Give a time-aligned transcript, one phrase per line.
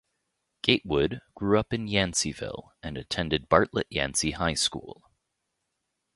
[0.63, 5.03] Gatewood grew up in Yanceyville and attended Bartlett Yancey High School.